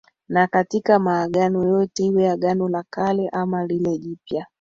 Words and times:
na 0.29 0.47
katika 0.47 0.99
maagano 0.99 1.63
yote 1.63 2.03
iwe 2.05 2.29
Agano 2.29 2.69
la 2.69 2.83
Kale 2.89 3.29
ama 3.29 3.65
lile 3.65 3.97
jipya 3.97 4.47